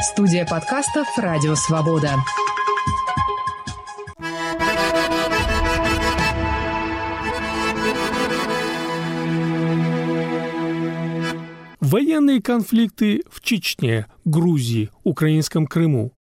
[0.00, 2.14] Студия подкастов «Радио Свобода».
[11.80, 16.12] Военные конфликты в Чечне, Грузии, Украинском Крыму.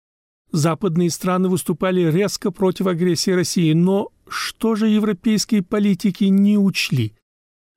[0.52, 7.16] Западные страны выступали резко против агрессии России, но что же европейские политики не учли?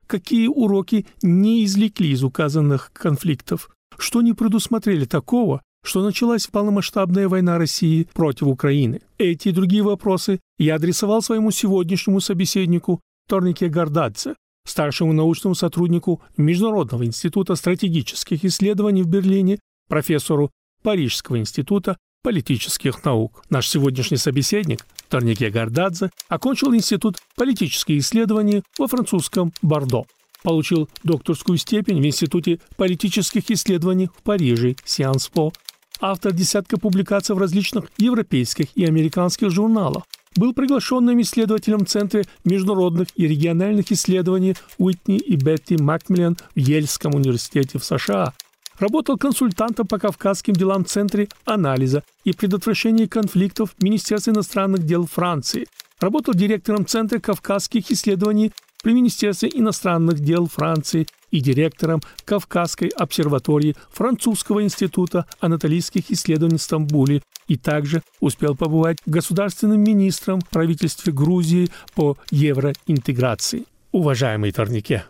[0.06, 3.68] Какие уроки не извлекли из указанных конфликтов?
[3.98, 9.00] Что не предусмотрели такого, что началась полномасштабная война России против Украины?
[9.18, 14.34] Эти и другие вопросы я адресовал своему сегодняшнему собеседнику Торнике Гордадзе,
[14.66, 19.58] старшему научному сотруднику Международного института стратегических исследований в Берлине,
[19.88, 20.50] профессору
[20.82, 23.42] Парижского института политических наук.
[23.50, 30.04] Наш сегодняшний собеседник, Торнике Гордадзе, окончил Институт политических исследований во французском Бордо.
[30.42, 35.52] Получил докторскую степень в Институте политических исследований в Париже, Сианс По.
[36.00, 40.04] Автор десятка публикаций в различных европейских и американских журналах.
[40.36, 47.78] Был приглашенным исследователем Центра международных и региональных исследований Уитни и Бетти Макмиллан в Ельском университете
[47.78, 48.32] в США–
[48.80, 55.66] Работал консультантом по кавказским делам Центре анализа и предотвращения конфликтов в Министерстве иностранных дел Франции.
[56.00, 64.62] Работал директором Центра кавказских исследований при Министерстве иностранных дел Франции и директором Кавказской обсерватории Французского
[64.62, 72.16] института анатолийских исследований в Стамбуле и также успел побывать государственным министром в правительстве Грузии по
[72.30, 73.64] евроинтеграции.
[73.92, 75.04] Уважаемый Торнике,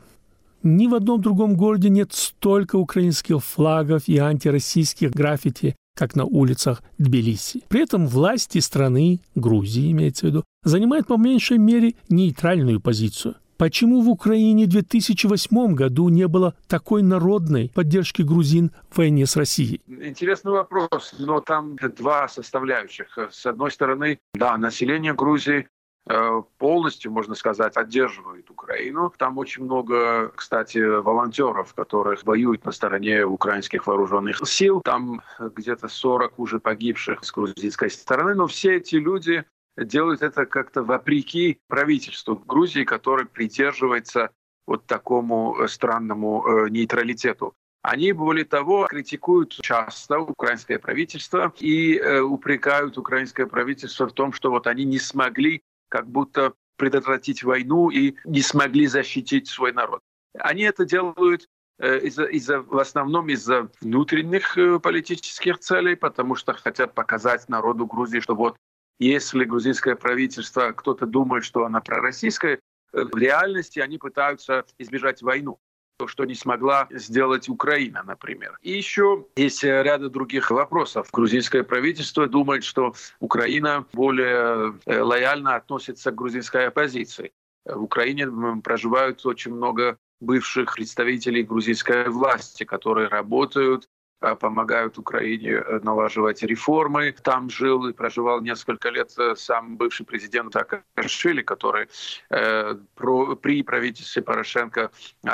[0.62, 6.82] ни в одном другом городе нет столько украинских флагов и антироссийских граффити, как на улицах
[6.98, 7.62] Тбилиси.
[7.68, 13.36] При этом власти страны, Грузии имеется в виду, занимают по меньшей мере нейтральную позицию.
[13.60, 19.36] Почему в Украине в 2008 году не было такой народной поддержки грузин в войне с
[19.36, 19.82] Россией?
[19.86, 23.18] Интересный вопрос, но там два составляющих.
[23.30, 25.68] С одной стороны, да, население Грузии
[26.08, 29.12] Э, полностью, можно сказать, поддерживает Украину.
[29.16, 34.80] Там очень много, кстати, волонтеров, которые воюют на стороне украинских вооруженных сил.
[34.80, 38.34] Там где-то 40 уже погибших с грузинской стороны.
[38.34, 39.44] Но все эти люди
[39.76, 44.30] делают это как-то вопреки правительству Грузии, который придерживается
[44.66, 47.54] вот такому странному э, нейтралитету.
[47.82, 54.50] Они, более того, критикуют часто украинское правительство и э, упрекают украинское правительство в том, что
[54.50, 60.00] вот они не смогли как будто предотвратить войну и не смогли защитить свой народ.
[60.38, 61.48] Они это делают
[61.78, 67.86] э, из-за, из-за, в основном из-за внутренних э, политических целей, потому что хотят показать народу
[67.86, 68.56] Грузии, что вот
[69.00, 72.60] если грузинское правительство, кто-то думает, что оно пророссийское,
[72.92, 75.58] э, в реальности они пытаются избежать войну
[75.98, 78.56] то, что не смогла сделать Украина, например.
[78.62, 81.08] И еще есть ряд других вопросов.
[81.12, 87.32] Грузинское правительство думает, что Украина более э, лояльно относится к грузинской оппозиции.
[87.66, 88.28] В Украине
[88.62, 97.14] проживают очень много бывших представителей грузинской власти, которые работают Э, помогают Украине э, налаживать реформы.
[97.22, 101.88] Там жил и проживал несколько лет э, сам бывший президент Саакашвили, который
[102.28, 104.90] при правительстве Порошенко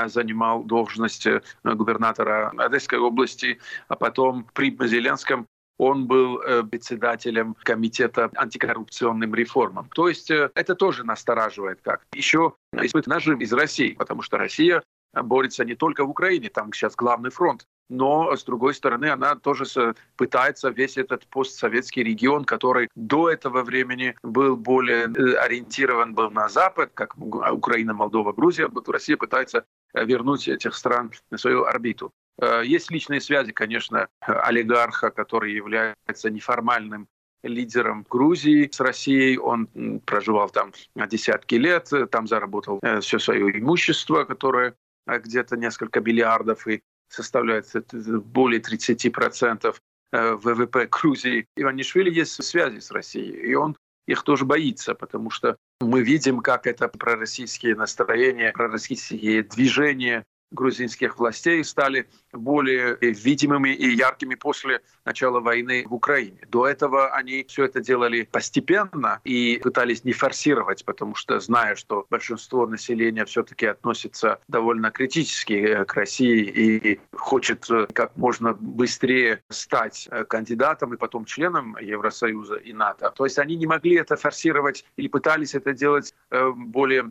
[0.06, 1.26] занимал должность
[1.64, 3.58] губернатора Одесской области,
[3.88, 5.46] а потом при Зеленском
[5.78, 9.88] он был председателем комитета антикоррупционным реформам.
[9.94, 12.06] То есть это тоже настораживает как.
[12.12, 14.82] Еще испытывает нажим из России, потому что Россия
[15.12, 19.94] борется не только в Украине, там сейчас главный фронт, но, с другой стороны, она тоже
[20.16, 26.48] пытается весь этот постсоветский регион, который до этого времени был более э, ориентирован был на
[26.48, 29.64] Запад, как Украина, Молдова, Грузия, вот Россия пытается
[29.94, 32.12] э, вернуть этих стран на свою орбиту.
[32.40, 37.06] Э, есть личные связи, конечно, олигарха, который является неформальным
[37.42, 39.38] лидером Грузии с Россией.
[39.38, 39.68] Он
[40.04, 44.74] проживал там десятки лет, там заработал все свое имущество, которое
[45.06, 49.74] где-то несколько миллиардов, и составляет более 30%
[50.12, 51.46] э, ВВП Грузии.
[51.56, 53.76] Иванишвили есть связи с Россией, и он
[54.06, 61.62] их тоже боится, потому что мы видим, как это пророссийские настроения, пророссийские движения грузинских властей
[61.64, 66.38] стали более видимыми и яркими после начала войны в Украине.
[66.48, 72.06] До этого они все это делали постепенно и пытались не форсировать, потому что зная, что
[72.10, 79.42] большинство населения все-таки относится довольно критически э, к России и хочет э, как можно быстрее
[79.48, 83.12] стать э, кандидатом и потом членом Евросоюза и НАТО.
[83.16, 87.10] То есть они не могли это форсировать или пытались это делать более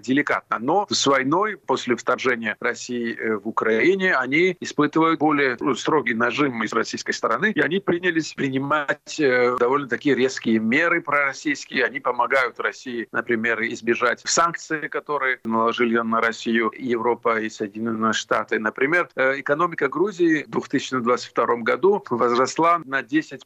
[0.00, 0.58] деликатно.
[0.58, 6.14] Но с войной, после вторжения России России э, в Украине, они испытывают более ну, строгий
[6.14, 11.84] нажим из российской стороны, и они принялись принимать э, довольно такие резкие меры пророссийские.
[11.84, 18.58] Они помогают России, например, избежать санкций, которые наложили на Россию Европа и Соединенные Штаты.
[18.58, 23.38] Например, экономика Грузии в 2022 году возросла на 10%.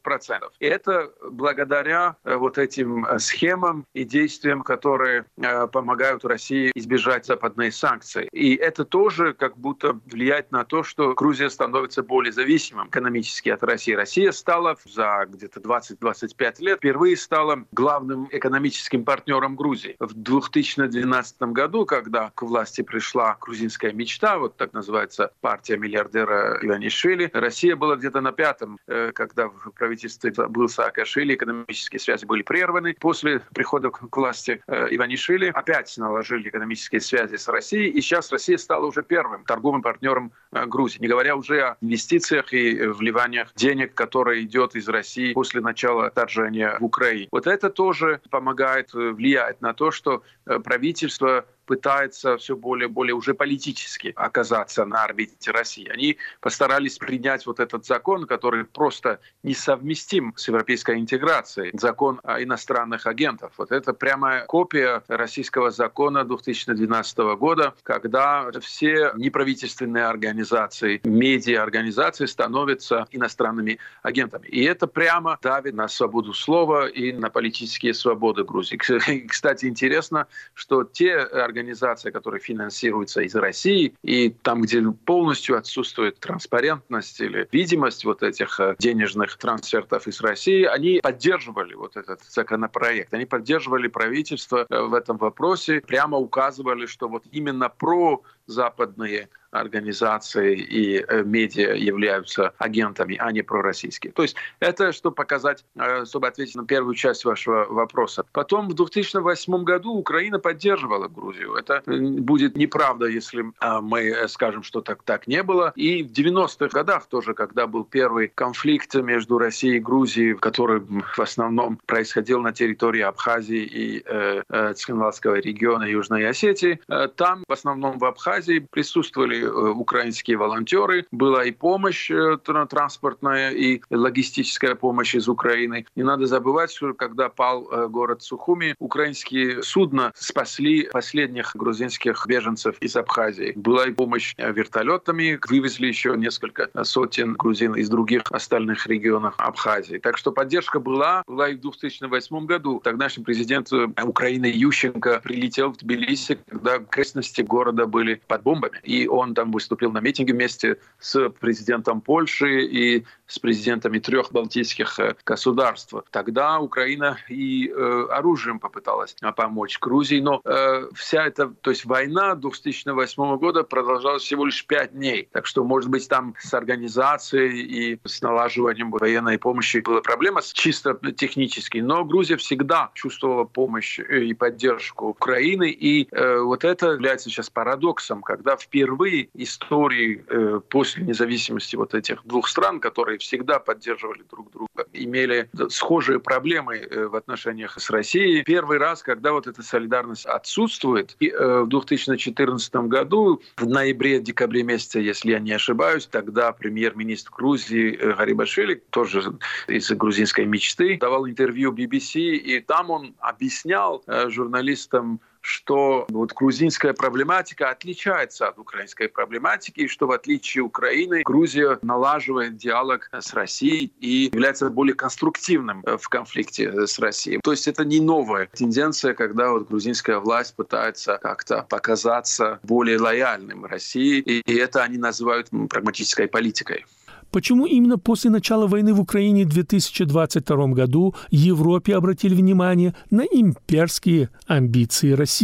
[0.59, 5.25] И это благодаря вот этим схемам и действиям, которые
[5.73, 8.29] помогают России избежать западные санкции.
[8.31, 13.63] И это тоже как будто влияет на то, что Грузия становится более зависимым экономически от
[13.63, 13.93] России.
[13.93, 19.95] Россия стала за где-то 20-25 лет впервые стала главным экономическим партнером Грузии.
[19.99, 27.29] В 2012 году, когда к власти пришла грузинская мечта, вот так называется партия миллиардера Иванишвили,
[27.33, 32.95] Россия была где-то на пятом, э, когда в правительстве был Саакашвили, экономические связи были прерваны.
[32.99, 38.57] После прихода к власти э, Иванишвили опять наложили экономические связи с Россией, и сейчас Россия
[38.57, 43.51] стала уже первым торговым партнером э, Грузии, не говоря уже о инвестициях и э, вливаниях
[43.55, 47.29] денег, которые идет из России после начала вторжения в Украину.
[47.31, 50.23] Вот это тоже помогает, э, влияет на то, что
[50.63, 55.87] правительство пытается все более и более уже политически оказаться на орбите России.
[55.89, 63.05] Они постарались принять вот этот закон, который просто несовместим с европейской интеграцией, закон о иностранных
[63.05, 63.51] агентов.
[63.57, 73.79] Вот это прямая копия российского закона 2012 года, когда все неправительственные организации, медиа-организации становятся иностранными
[74.03, 74.47] агентами.
[74.47, 78.77] И это прямо давит на свободу слова и на политические свободы Грузии.
[79.27, 86.19] Кстати, интересно, что те организации, организация, которая финансируется из России, и там, где полностью отсутствует
[86.19, 93.13] транспарентность или видимость вот этих э, денежных трансфертов из России, они поддерживали вот этот законопроект,
[93.13, 100.55] они поддерживали правительство э, в этом вопросе, прямо указывали, что вот именно про западные организации
[100.57, 104.11] и э, медиа являются агентами, а не пророссийские.
[104.13, 108.25] То есть это, чтобы показать, э, чтобы ответить на первую часть вашего вопроса.
[108.31, 111.55] Потом в 2008 году Украина поддерживала Грузию.
[111.55, 113.45] Это э, будет неправда, если
[113.81, 115.71] мы скажем, что так, так не было.
[115.75, 121.19] И в 90-х годах тоже, когда был первый конфликт между Россией и Грузией, который в
[121.19, 126.79] основном происходил на территории Абхазии и э, Цхинвальского региона Южной Осетии,
[127.15, 132.37] там в основном в Абхазии присутствовали Э, украинские волонтеры, была и помощь э,
[132.69, 135.85] транспортная, и логистическая помощь из Украины.
[135.95, 142.75] Не надо забывать, что когда пал э, город Сухуми, украинские судна спасли последних грузинских беженцев
[142.79, 143.53] из Абхазии.
[143.55, 149.97] Была и помощь вертолетами, вывезли еще несколько сотен грузин из других остальных регионов Абхазии.
[149.97, 152.81] Так что поддержка была, была и в 2008 году.
[152.83, 158.79] Тогдашний президент Украины Ющенко прилетел в Тбилиси, когда окрестности города были под бомбами.
[158.83, 164.31] И он он там выступил на митинге вместе с президентом Польши и с президентами трех
[164.31, 165.93] балтийских э, государств.
[166.11, 171.85] Тогда Украина и э, оружием попыталась э, помочь Грузии, но э, вся эта, то есть
[171.85, 175.27] война 2008 года продолжалась всего лишь пять дней.
[175.31, 180.97] Так что, может быть, там с организацией и с налаживанием военной помощи была проблема чисто
[181.15, 187.29] технически, но Грузия всегда чувствовала помощь э, и поддержку Украины, и э, вот это является
[187.29, 194.23] сейчас парадоксом, когда впервые истории э, после независимости вот этих двух стран, которые всегда поддерживали
[194.29, 198.43] друг друга, имели схожие проблемы э, в отношениях с Россией.
[198.43, 204.99] Первый раз, когда вот эта солидарность отсутствует, и э, в 2014 году, в ноябре-декабре месяце,
[204.99, 209.23] если я не ошибаюсь, тогда премьер-министр Грузии э, Гарибашвили, тоже
[209.67, 217.69] из грузинской мечты, давал интервью BBC, и там он объяснял журналистам, что вот грузинская проблематика
[217.69, 224.29] отличается от украинской проблематики, и что в отличие Украины Грузия налаживает диалог с Россией и
[224.33, 227.39] является более конструктивным э, в конфликте с Россией.
[227.41, 233.65] То есть это не новая тенденция, когда вот грузинская власть пытается как-то показаться более лояльным
[233.65, 236.85] России, и это они называют прагматической политикой.
[237.31, 244.29] Почему именно после начала войны в Украине в 2022 году Европе обратили внимание на имперские
[244.47, 245.36] амбиции России?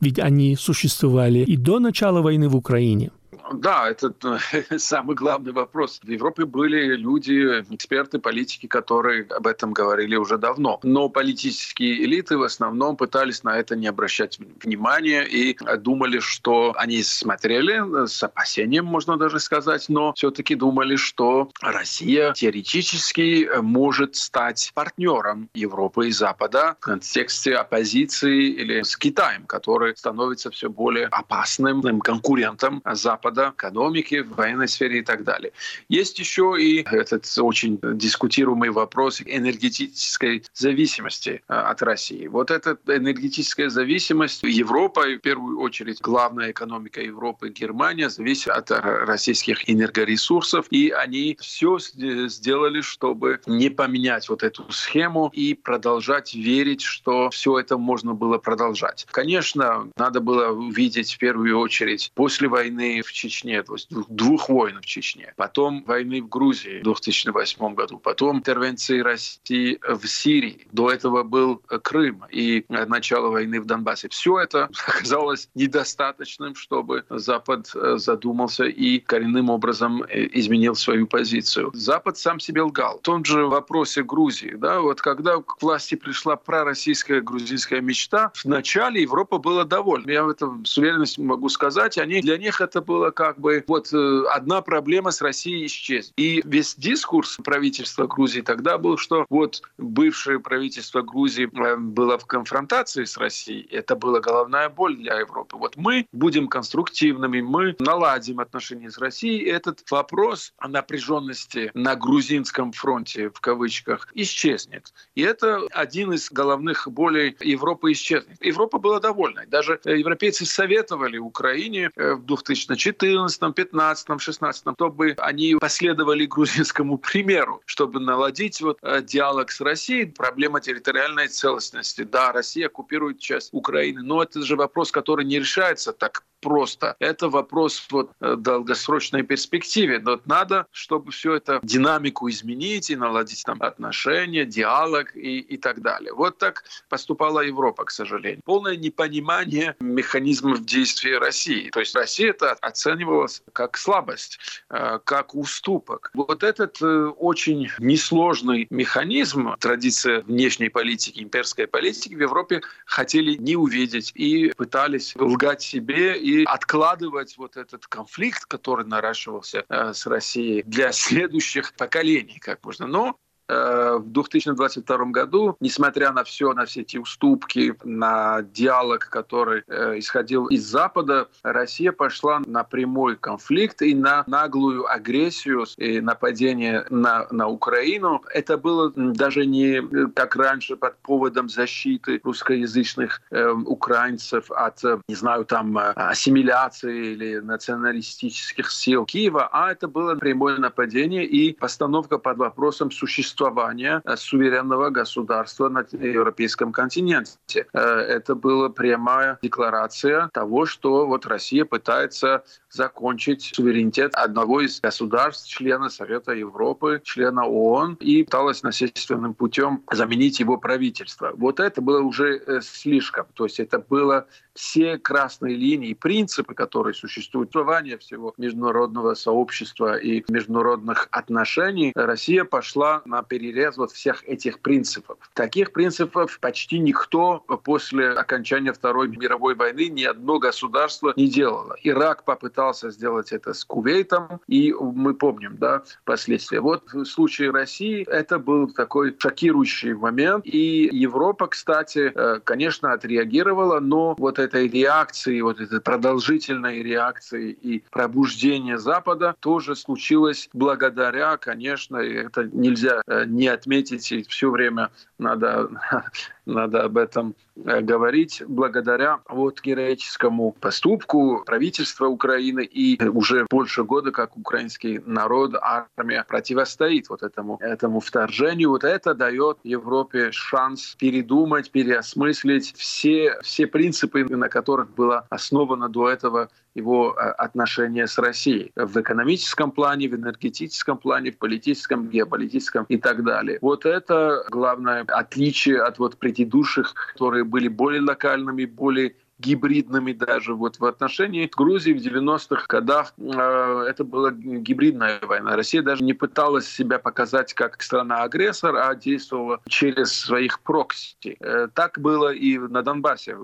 [0.00, 3.10] Ведь они существовали и до начала войны в Украине.
[3.52, 4.12] Да, это
[4.78, 6.00] самый главный вопрос.
[6.02, 10.80] В Европе были люди, эксперты, политики, которые об этом говорили уже давно.
[10.82, 17.02] Но политические элиты в основном пытались на это не обращать внимания и думали, что они
[17.02, 25.50] смотрели с опасением, можно даже сказать, но все-таки думали, что Россия теоретически может стать партнером
[25.54, 32.82] Европы и Запада в контексте оппозиции или с Китаем, который становится все более опасным конкурентом
[32.84, 35.52] Запада в экономике, в военной сфере и так далее.
[35.88, 42.26] Есть еще и этот очень дискутируемый вопрос энергетической зависимости э, от России.
[42.26, 49.68] Вот эта энергетическая зависимость Европа, в первую очередь главная экономика Европы, Германия, зависит от российских
[49.68, 57.30] энергоресурсов, и они все сделали, чтобы не поменять вот эту схему и продолжать верить, что
[57.30, 59.06] все это можно было продолжать.
[59.10, 64.80] Конечно, надо было увидеть в первую очередь после войны в Чечне, то есть двух войн
[64.80, 70.66] в Чечне, потом войны в Грузии в 2008 году, потом интервенции России в Сирии.
[70.72, 74.08] До этого был Крым и начало войны в Донбассе.
[74.08, 81.70] Все это оказалось недостаточным, чтобы Запад э, задумался и коренным образом э, изменил свою позицию.
[81.74, 82.98] Запад сам себе лгал.
[82.98, 89.02] В том же вопросе Грузии, да, вот когда к власти пришла пророссийская грузинская мечта, вначале
[89.02, 90.10] Европа была довольна.
[90.10, 93.92] Я в этом с уверенностью могу сказать, они, для них это было как бы вот
[93.92, 96.12] э, одна проблема с Россией исчезнет.
[96.16, 102.26] И весь дискурс правительства Грузии тогда был, что вот бывшее правительство Грузии э, было в
[102.26, 103.66] конфронтации с Россией.
[103.70, 105.56] Это была головная боль для Европы.
[105.56, 109.44] Вот мы будем конструктивными, мы наладим отношения с Россией.
[109.48, 114.92] Этот вопрос о напряженности на грузинском фронте, в кавычках, исчезнет.
[115.14, 118.42] И это один из головных болей Европы исчезнет.
[118.42, 119.44] Европа была довольна.
[119.46, 128.00] Даже европейцы советовали Украине э, в 2014, 2015, 2016, чтобы они последовали грузинскому примеру, чтобы
[128.00, 130.06] наладить вот э, диалог с Россией.
[130.06, 132.02] Проблема территориальной целостности.
[132.02, 136.94] Да, Россия оккупирует часть Украины, но это же вопрос, который не решается так просто.
[136.98, 139.98] Это вопрос вот э, долгосрочной перспективе.
[139.98, 145.80] Но надо, чтобы все это динамику изменить и наладить там отношения, диалог и, и так
[145.80, 146.12] далее.
[146.12, 148.42] Вот так поступала Европа, к сожалению.
[148.44, 151.70] Полное непонимание механизмов действия России.
[151.70, 152.52] То есть Россия это
[152.94, 154.38] оценивалась как слабость,
[154.70, 156.10] э, как уступок.
[156.14, 163.56] Вот этот э, очень несложный механизм, традиция внешней политики, имперской политики в Европе хотели не
[163.56, 170.62] увидеть и пытались лгать себе и откладывать вот этот конфликт, который наращивался э, с Россией
[170.62, 172.86] для следующих поколений, как можно.
[172.86, 179.98] Но в 2022 году, несмотря на все, на все эти уступки, на диалог, который э,
[179.98, 187.26] исходил из Запада, Россия пошла на прямой конфликт и на наглую агрессию и нападение на,
[187.30, 188.22] на Украину.
[188.32, 189.82] Это было даже не
[190.14, 197.12] как раньше под поводом защиты русскоязычных э, украинцев от, э, не знаю, там э, ассимиляции
[197.12, 204.00] или националистических сил Киева, а это было прямое нападение и постановка под вопросом существования существования
[204.04, 207.66] э, суверенного государства на европейском континенте.
[207.72, 215.48] Э, это была прямая декларация того, что вот Россия пытается закончить суверенитет одного из государств,
[215.48, 221.32] члена Совета Европы, члена ООН, и пыталась насильственным путем заменить его правительство.
[221.36, 223.26] Вот это было уже э, слишком.
[223.34, 230.24] То есть это было все красные линии, принципы, которые существуют, существование всего международного сообщества и
[230.28, 235.18] международных отношений, Россия пошла на перерез вот всех этих принципов.
[235.34, 241.76] Таких принципов почти никто после окончания Второй мировой войны, ни одно государство не делало.
[241.84, 246.60] Ирак попытался сделать это с Кувейтом, и мы помним да, последствия.
[246.60, 253.80] Вот в случае России это был такой шокирующий момент, и Европа, кстати, э, конечно, отреагировала,
[253.80, 261.96] но вот этой реакции, вот этой продолжительной реакции и пробуждения Запада тоже случилось благодаря, конечно,
[261.96, 265.70] это нельзя э, не отметить, и все время надо,
[266.46, 274.10] надо об этом э, говорить, благодаря вот героическому поступку правительства Украины и уже больше года,
[274.10, 278.70] как украинский народ, армия противостоит вот этому, этому вторжению.
[278.70, 286.08] Вот это дает Европе шанс передумать, переосмыслить все, все принципы, на которых было основано до
[286.08, 292.84] этого его э, отношения с Россией в экономическом плане, в энергетическом плане, в политическом, геополитическом
[292.88, 293.58] и так далее.
[293.60, 300.54] Вот это главное отличие от вот предыдущих, которые были более локальными, более гибридными даже.
[300.54, 305.56] Вот в отношении Грузии в 90-х годах э, это была гибридная война.
[305.56, 311.36] Россия даже не пыталась себя показать как страна-агрессор, а действовала через своих прокси.
[311.40, 313.36] Э, так было и на Донбассе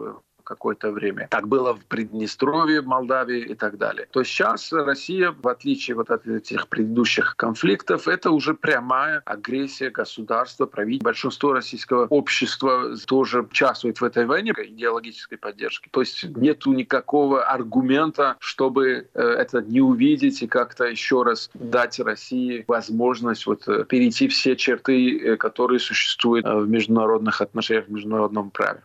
[0.51, 1.29] какое-то время.
[1.31, 4.09] Так было в Приднестровье, в Молдавии и так далее.
[4.11, 10.67] То сейчас Россия, в отличие вот от этих предыдущих конфликтов, это уже прямая агрессия государства,
[10.67, 11.11] правительства.
[11.11, 15.89] Большинство российского общества тоже участвует в этой войне идеологической поддержки.
[15.93, 22.01] То есть нет никакого аргумента, чтобы э, это не увидеть и как-то еще раз дать
[22.01, 28.51] России возможность вот э, перейти все черты, э, которые существуют в международных отношениях, в международном
[28.51, 28.83] праве.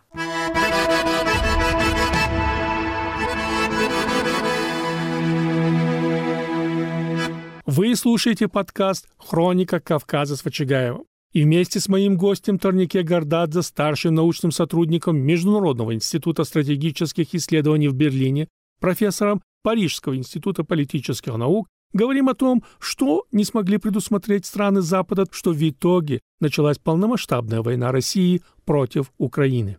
[7.76, 11.04] Вы слушаете подкаст «Хроника Кавказа с Вачигаевым».
[11.34, 17.94] И вместе с моим гостем Торнике Гордадзе, старшим научным сотрудником Международного института стратегических исследований в
[17.94, 18.48] Берлине,
[18.80, 25.50] профессором Парижского института политических наук, говорим о том, что не смогли предусмотреть страны Запада, что
[25.50, 29.76] в итоге началась полномасштабная война России против Украины.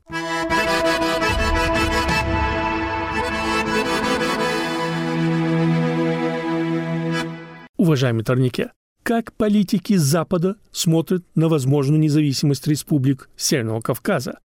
[7.87, 14.39] Уважаемый Торнике, как политики Запада смотрят на возможную независимость республик Северного Кавказа?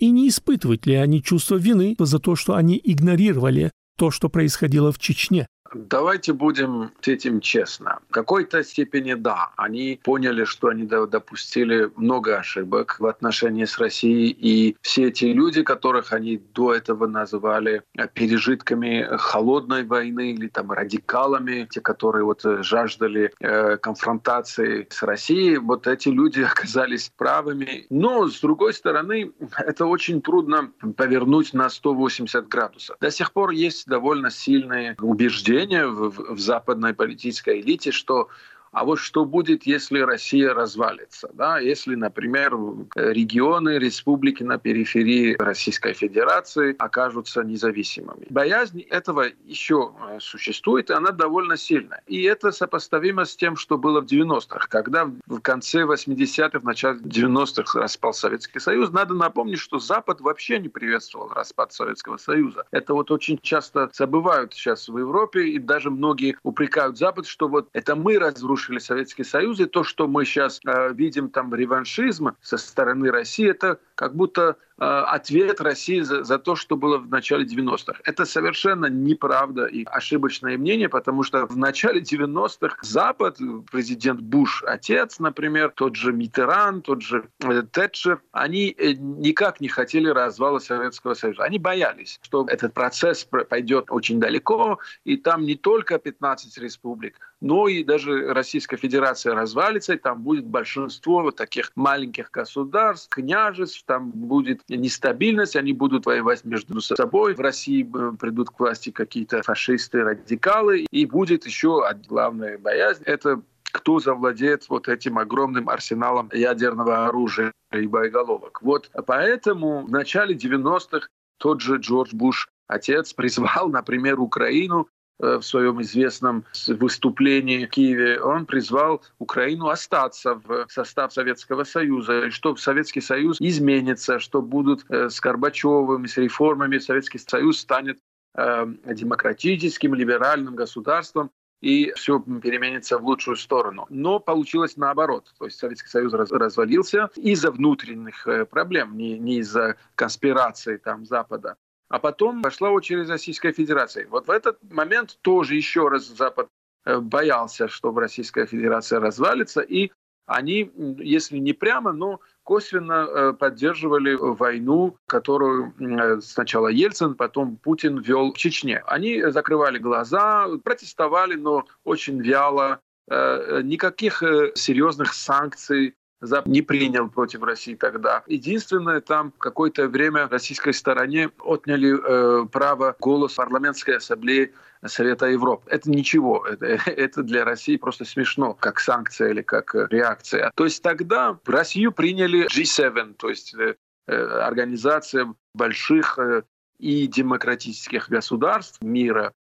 [0.00, 4.90] И не испытывают ли они чувство вины за то, что они игнорировали то, что происходило
[4.90, 5.46] в Чечне?
[5.74, 7.98] Давайте будем с этим честно.
[8.08, 9.50] В какой-то степени да.
[9.56, 14.30] Они поняли, что они допустили много ошибок в отношении с Россией.
[14.30, 17.82] И все эти люди, которых они до этого называли
[18.14, 25.86] пережитками холодной войны или там радикалами, те, которые вот жаждали э, конфронтации с Россией, вот
[25.86, 27.86] эти люди оказались правыми.
[27.90, 32.96] Но, с другой стороны, это очень трудно повернуть на 180 градусов.
[33.00, 38.28] До сих пор есть довольно сильные убеждения, убеждение в, в западной политической элите, что
[38.72, 41.30] а вот что будет, если Россия развалится?
[41.32, 41.58] Да?
[41.58, 42.56] Если, например,
[42.94, 48.26] регионы, республики на периферии Российской Федерации окажутся независимыми.
[48.30, 52.02] Боязнь этого еще э, существует, и она довольно сильная.
[52.06, 56.98] И это сопоставимо с тем, что было в 90-х, когда в конце 80-х, в начале
[56.98, 58.90] 90-х распал Советский Союз.
[58.90, 62.64] Надо напомнить, что Запад вообще не приветствовал распад Советского Союза.
[62.70, 67.68] Это вот очень часто забывают сейчас в Европе, и даже многие упрекают Запад, что вот
[67.72, 72.30] это мы разрушили разрушили Советский Союз, и то, что мы сейчас э, видим там реваншизм
[72.42, 77.08] со стороны России, это как будто Э, ответ России за, за то, что было в
[77.08, 78.00] начале 90-х.
[78.04, 83.38] Это совершенно неправда и ошибочное мнение, потому что в начале 90-х Запад,
[83.72, 89.66] президент Буш, отец, например, тот же Митеран, тот же э, Тэтчер, они э, никак не
[89.66, 91.42] хотели развала Советского Союза.
[91.42, 97.66] Они боялись, что этот процесс пойдет очень далеко, и там не только 15 республик, но
[97.66, 104.10] и даже Российская Федерация развалится, и там будет большинство вот таких маленьких государств, княжеств, там
[104.10, 107.34] будет нестабильность, они будут воевать между собой.
[107.34, 113.42] В России э, придут к власти какие-то фашисты, радикалы, и будет еще главная боязнь— это
[113.72, 118.62] кто завладеет вот этим огромным арсеналом ядерного оружия и боеголовок.
[118.62, 125.82] Вот поэтому в начале 90-х тот же Джордж Буш отец призвал, например, Украину в своем
[125.82, 133.00] известном выступлении в Киеве, он призвал Украину остаться в состав Советского Союза, и что Советский
[133.00, 137.98] Союз изменится, что будут э, с Горбачевым, с реформами Советский Союз станет
[138.36, 143.86] э, демократическим, либеральным государством, и все переменится в лучшую сторону.
[143.88, 145.32] Но получилось наоборот.
[145.38, 151.56] То есть Советский Союз развалился из-за внутренних проблем, не, не из-за конспирации там Запада.
[151.88, 154.06] А потом пошла очередь Российской Федерации.
[154.10, 156.48] Вот в этот момент тоже еще раз Запад
[156.84, 159.90] э, боялся, что Российская Федерация развалится, и
[160.26, 167.98] они, если не прямо, но косвенно э, поддерживали войну, которую э, сначала Ельцин, потом Путин
[167.98, 168.82] вел в Чечне.
[168.86, 172.80] Они закрывали глаза, протестовали, но очень вяло.
[173.10, 174.22] Никаких
[174.54, 178.22] серьезных санкций Запад не принял против России тогда.
[178.26, 184.52] Единственное, там какое-то время российской стороне отняли э, право голос парламентской ассамблеи
[184.84, 185.62] Совета Европы.
[185.70, 190.50] Это ничего, это, это для России просто смешно, как санкция или как э, реакция.
[190.56, 193.76] То есть тогда Россию приняли G7, то есть э,
[194.06, 196.42] э, организация больших э,
[196.78, 199.32] и демократических государств мира,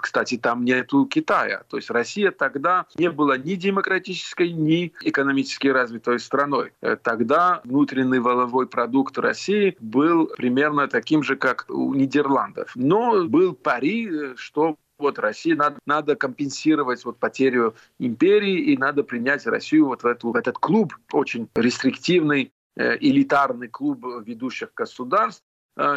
[0.00, 1.64] кстати, там нету Китая.
[1.68, 6.72] То есть Россия тогда не была ни демократической, ни экономически развитой страной.
[6.82, 12.72] Э, тогда внутренний валовой продукт России был примерно таким же, как у Нидерландов.
[12.74, 19.02] Но был пари, э, что вот России надо, надо компенсировать вот потерю империи и надо
[19.02, 25.49] принять Россию вот в, эту, в этот клуб очень рестриктивный, элитарный клуб ведущих государств, Э,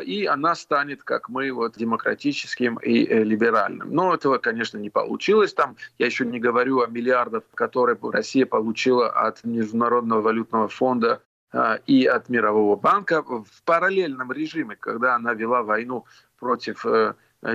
[0.06, 3.94] и она станет, как мы, вот, демократическим и э, либеральным.
[3.94, 5.54] Но этого, конечно, не получилось.
[5.54, 11.80] Там я еще не говорю о миллиардах, которые Россия получила от Международного валютного фонда э,
[11.86, 16.06] и от Мирового банка в параллельном режиме, когда она вела войну
[16.40, 16.86] против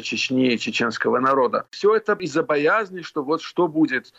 [0.02, 1.66] Чечни и чеченского народа.
[1.70, 4.12] Все это из-за боязни, что вот что будет,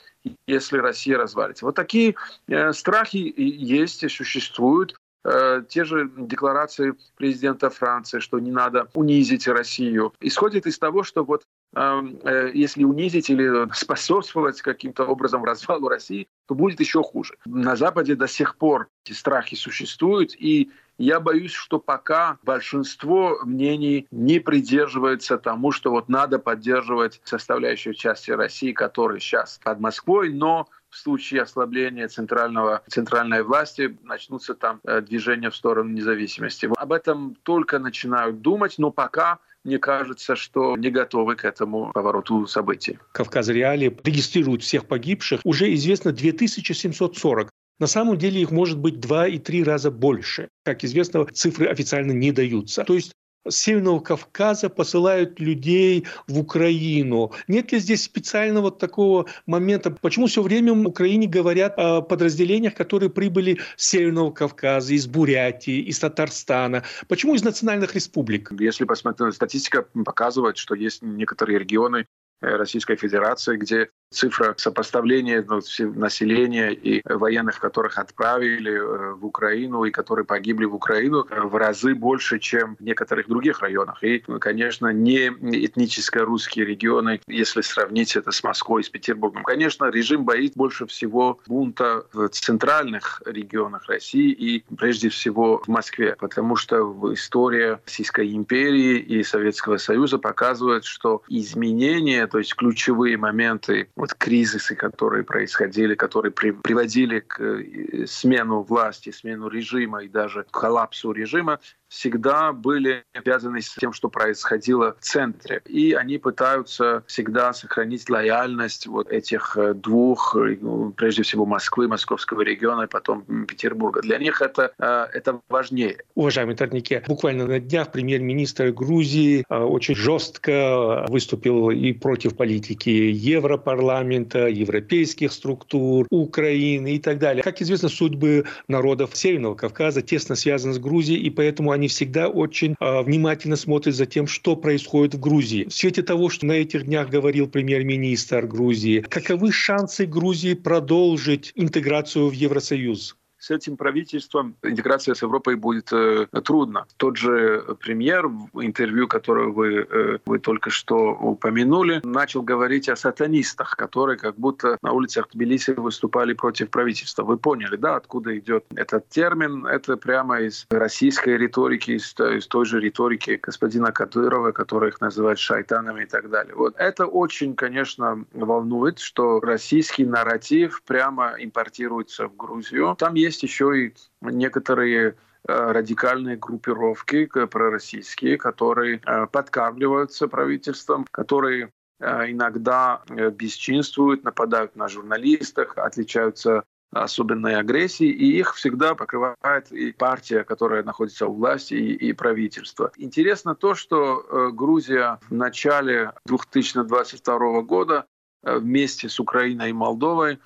[0.47, 1.65] если Россия развалится.
[1.65, 2.15] Вот такие
[2.47, 4.99] э, страхи есть и существуют.
[5.25, 11.25] Э, те же декларации президента Франции, что не надо унизить Россию, исходит из того, что
[11.25, 11.43] вот
[11.75, 17.35] эм, э, если унизить или способствовать каким-то образом развалу России, то будет еще хуже.
[17.45, 24.07] На Западе до сих пор эти страхи существуют, и я боюсь, что пока большинство мнений
[24.11, 30.67] не придерживается тому, что вот надо поддерживать составляющую часть России, которая сейчас под Москвой, но
[30.89, 36.69] в случае ослабления центрального, центральной власти начнутся там э, движения в сторону независимости.
[36.75, 42.47] Об этом только начинают думать, но пока мне кажется, что не готовы к этому повороту
[42.47, 42.97] событий.
[43.11, 45.41] Кавказ Реали регистрирует всех погибших.
[45.43, 47.49] Уже известно 2740.
[47.79, 50.49] На самом деле их может быть два и три раза больше.
[50.63, 52.83] Как известно, цифры официально не даются.
[52.83, 53.13] То есть
[53.47, 57.31] Северного Кавказа посылают людей в Украину.
[57.47, 59.91] Нет ли здесь специального такого момента?
[59.91, 65.79] Почему все время в Украине говорят о подразделениях, которые прибыли с Северного Кавказа, из Бурятии,
[65.79, 66.83] из Татарстана?
[67.07, 68.51] Почему из национальных республик?
[68.59, 72.05] Если посмотреть, статистика показывает, что есть некоторые регионы
[72.41, 75.61] э, Российской Федерации, где цифра сопоставления ну,
[75.95, 81.55] населения и военных, которых отправили э, в Украину и которые погибли в Украину, э, в
[81.55, 84.03] разы больше, чем в некоторых других районах.
[84.03, 89.43] И, конечно, не этническо русские регионы, если сравнить это с Москвой, с Петербургом.
[89.43, 96.15] Конечно, режим боится больше всего бунта в центральных регионах России и прежде всего в Москве,
[96.19, 103.87] потому что история Российской империи и Советского Союза показывает, что изменения, то есть ключевые моменты
[103.99, 110.43] вот кризисы, которые происходили, которые при, приводили к э, смену власти, смену режима и даже
[110.43, 115.61] к коллапсу режима, всегда были связаны с тем, что происходило в центре.
[115.65, 121.87] И они пытаются всегда сохранить лояльность вот этих э, двух, э, ну, прежде всего Москвы,
[121.87, 124.01] московского региона, и потом Петербурга.
[124.01, 125.97] Для них это, э, это важнее.
[126.15, 135.31] Уважаемые торники, буквально на днях премьер-министр Грузии очень жестко выступил и против политики Европарламента, европейских
[135.31, 137.43] структур, Украины и так далее.
[137.43, 142.75] Как известно, судьбы народов Северного Кавказа тесно связаны с Грузией, и поэтому они всегда очень
[142.79, 145.63] э, внимательно смотрят за тем, что происходит в Грузии.
[145.63, 152.27] В свете того, что на этих днях говорил премьер-министр Грузии, каковы шансы Грузии продолжить интеграцию
[152.27, 153.15] в Евросоюз?
[153.39, 156.85] С этим правительством интеграция с Европой будет э, трудно.
[156.97, 162.95] Тот же премьер в интервью, которое вы, э, вы только что упомянули, начал говорить о
[162.95, 167.23] сатанистах, которые как будто на улицах Тбилиси выступали против правительства.
[167.23, 169.65] Вы поняли, да, откуда идет этот термин?
[169.65, 175.39] Это прямо из российской риторики, из, из той же риторики господина Кадырова, который их называет
[175.39, 176.55] шайтанами и так далее.
[176.55, 182.95] Вот это очень, конечно, волнует, что российский нарратив прямо импортируется в Грузию.
[182.97, 185.13] Там есть есть еще и некоторые э,
[185.47, 196.63] радикальные группировки пророссийские, которые э, подкармливаются правительством, которые э, иногда бесчинствуют, нападают на журналистов, отличаются
[196.91, 202.91] особенной агрессией, и их всегда покрывает и партия, которая находится у власти, и, и правительство.
[202.97, 208.07] Интересно то, что Грузия в начале 2022 года
[208.41, 210.39] вместе с Украиной и Молдовой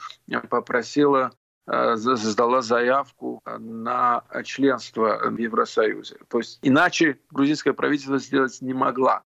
[0.49, 1.31] попросила
[1.65, 6.17] сдала заявку на членство в Евросоюзе.
[6.27, 9.23] То есть иначе грузинское правительство сделать не могла.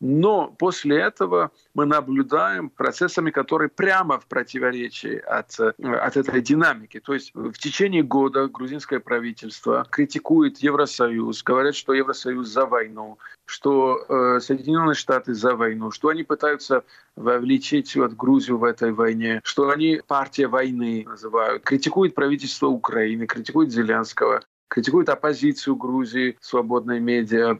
[0.00, 7.00] Но после этого мы наблюдаем процессами, которые прямо в противоречии от, от этой динамики.
[7.00, 14.04] То есть в течение года грузинское правительство критикует Евросоюз, говорят, что Евросоюз за войну, что
[14.08, 16.84] э, Соединенные Штаты за войну, что они пытаются
[17.16, 23.72] вовлечить вот Грузию в этой войне, что они партия войны называют, критикуют правительство Украины, критикуют
[23.72, 27.56] Зеленского, критикуют оппозицию Грузии, свободные медиа,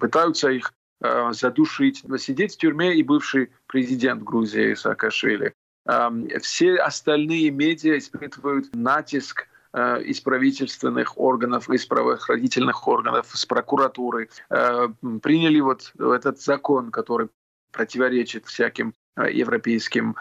[0.00, 5.52] пытаются их э, задушить, сидеть в тюрьме и бывший президент Грузии Саакашвили.
[6.40, 14.88] Все остальные медиа испытывают натиск Э, из правительственных органов, из правоохранительных органов, с прокуратуры, э,
[15.22, 17.28] приняли вот этот закон, который
[17.72, 20.16] противоречит всяким э, европейским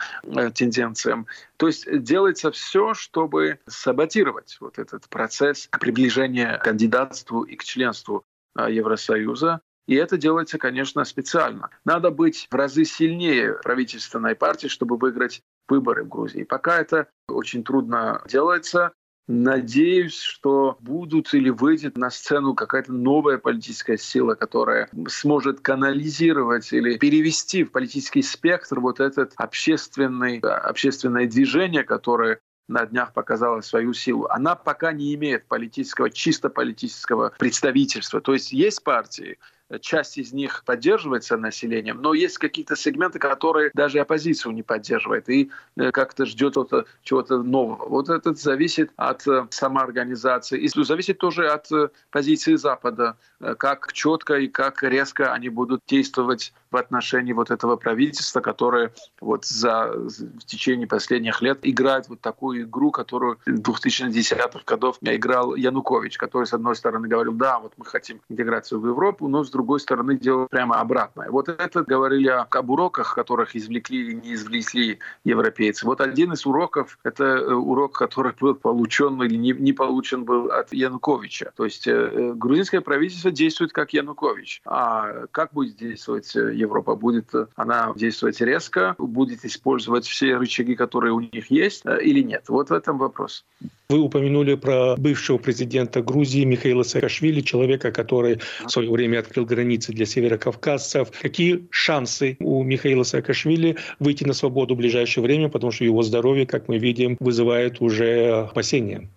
[0.53, 1.27] тенденциям.
[1.55, 8.25] То есть делается все, чтобы саботировать вот этот процесс приближения к кандидатству и к членству
[8.57, 9.61] Евросоюза.
[9.87, 11.69] И это делается, конечно, специально.
[11.83, 16.43] Надо быть в разы сильнее правительственной партии, чтобы выиграть выборы в Грузии.
[16.43, 18.93] Пока это очень трудно делается.
[19.27, 26.97] Надеюсь, что будут или выйдет на сцену какая-то новая политическая сила, которая сможет канализировать или
[26.99, 34.27] перевести в политический спектр вот этот общественный, общественное движение, которое на днях показала свою силу.
[34.29, 38.21] Она пока не имеет политического, чисто политического представительства.
[38.21, 39.39] То есть есть партии,
[39.81, 45.51] часть из них поддерживается населением, но есть какие-то сегменты, которые даже оппозицию не поддерживают и
[45.75, 46.55] э, как-то ждет
[47.03, 47.87] чего-то нового.
[47.89, 53.17] Вот это зависит от э, самоорганизации и зависит тоже от э, позиции Запада,
[53.57, 59.45] как четко и как резко они будут действовать в отношении вот этого правительства, которое вот
[59.45, 66.17] за, в течение последних лет играет вот такую игру, которую в 2010-х годов играл Янукович,
[66.17, 69.79] который, с одной стороны, говорил, да, вот мы хотим интеграцию в Европу, но с другой
[69.79, 71.29] стороны делал прямо обратное.
[71.29, 75.85] Вот это говорили об уроках, которых извлекли или не извлекли европейцы.
[75.85, 80.51] Вот один из уроков— это э, урок, который был получен или не, не получен был
[80.51, 81.53] от Януковича.
[81.55, 84.61] То есть э, грузинское правительство действует как Янукович.
[84.65, 86.95] А как будет действовать э, Европа?
[86.95, 92.45] Будет она действовать резко, будет использовать все рычаги, которые у них есть, или нет?
[92.47, 93.45] Вот в этом вопрос.
[93.89, 99.93] Вы упомянули про бывшего президента Грузии Михаила Саакашвили, человека, который в свое время открыл границы
[99.93, 101.11] для северокавказцев.
[101.21, 106.47] Какие шансы у Михаила Саакашвили выйти на свободу в ближайшее время, потому что его здоровье,
[106.47, 109.07] как мы видим, вызывает уже опасения?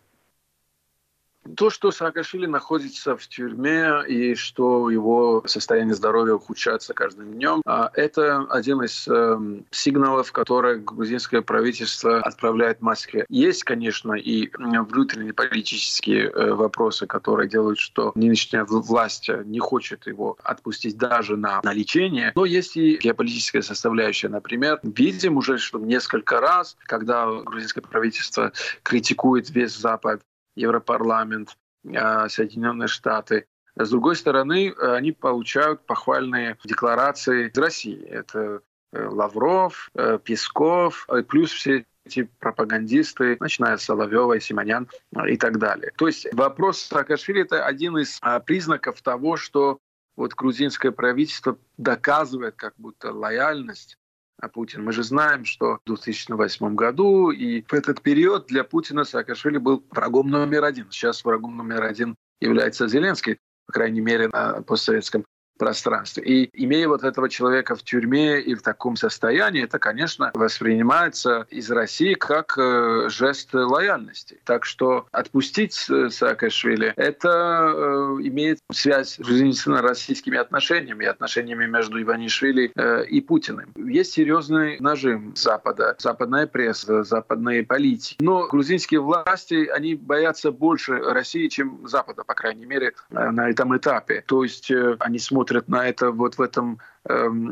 [1.56, 7.90] То, что Саакашвили находится в тюрьме и что его состояние здоровья ухудшается каждым днем, а,
[7.94, 13.26] это один из эм, сигналов, которые грузинское правительство отправляет Москве.
[13.28, 20.36] Есть, конечно, и внутренние политические э, вопросы, которые делают, что нынешняя власть не хочет его
[20.42, 24.28] отпустить даже на, на лечение, но есть и геополитическая составляющая.
[24.28, 30.20] Например, видим уже, что несколько раз, когда грузинское правительство критикует весь Запад,
[30.58, 31.56] Европарламент,
[31.94, 33.46] а, Соединенные Штаты.
[33.76, 38.02] С другой стороны, они получают похвальные декларации из России.
[38.06, 38.60] Это
[38.92, 44.88] э, Лавров, э, Песков, э, плюс все эти пропагандисты, начиная с Соловьева и Симонян
[45.28, 45.92] и так далее.
[45.96, 49.78] То есть вопрос Саакашвили– это один из а, признаков того, что
[50.16, 53.96] вот грузинское правительство доказывает как будто лояльность
[54.46, 54.84] Путин.
[54.84, 59.84] Мы же знаем, что в 2008 году и в этот период для Путина Саакашвили был
[59.90, 60.86] врагом номер один.
[60.92, 65.24] Сейчас врагом номер один является Зеленский, по крайней мере, на постсоветском
[65.58, 66.22] пространстве.
[66.24, 71.70] И имея вот этого человека в тюрьме и в таком состоянии, это, конечно, воспринимается из
[71.70, 74.38] России как э, жест лояльности.
[74.44, 82.72] Так что отпустить э, Саакашвили— это э, имеет связь с российскими отношениями, отношениями между Иванишвили
[82.74, 83.72] э, и Путиным.
[83.76, 88.16] Есть серьезный нажим Запада, западная пресса, западные политики.
[88.20, 93.76] Но грузинские власти, они боятся больше России, чем Запада, по крайней мере, э, на этом
[93.76, 94.22] этапе.
[94.26, 96.78] То есть э, они смотрят смотрят на это вот в этом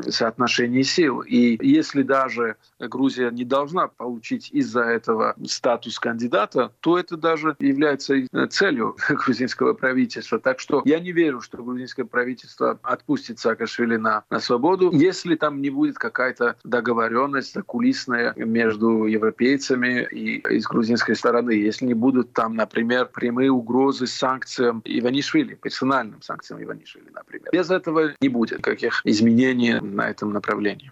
[0.09, 1.21] соотношении сил.
[1.21, 8.15] И если даже Грузия не должна получить из-за этого статус кандидата, то это даже является
[8.49, 10.39] целью грузинского правительства.
[10.39, 15.61] Так что я не верю, что грузинское правительство отпустит Саакашвили на, на свободу, если там
[15.61, 21.51] не будет какая-то договоренность закулисная между европейцами и из грузинской стороны.
[21.51, 27.49] Если не будут там, например, прямые угрозы санкциям Иванишвили, персональным санкциям Иванишвили, например.
[27.51, 30.91] Без этого не будет каких изменений изменения на этом направлении.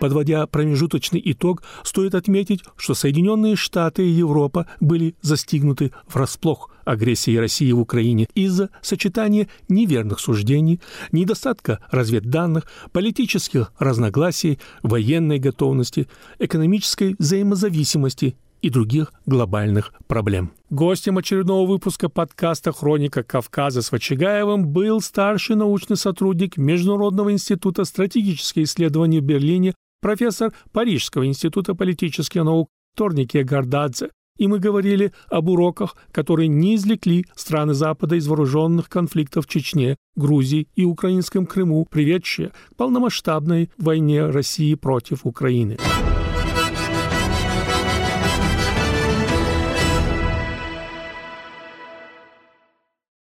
[0.00, 7.72] Подводя промежуточный итог, стоит отметить, что Соединенные Штаты и Европа были застигнуты врасплох агрессией России
[7.72, 16.06] в Украине из-за сочетания неверных суждений, недостатка разведданных, политических разногласий, военной готовности,
[16.38, 20.52] экономической взаимозависимости и других глобальных проблем.
[20.70, 28.62] Гостем очередного выпуска подкаста «Хроника Кавказа» с Вачигаевым был старший научный сотрудник Международного института стратегических
[28.62, 34.08] исследований в Берлине, профессор Парижского института политических наук Торнике Гардадзе.
[34.38, 39.96] И мы говорили об уроках, которые не извлекли страны Запада из вооруженных конфликтов в Чечне,
[40.16, 45.76] Грузии и Украинском Крыму, приведшие к полномасштабной войне России против Украины.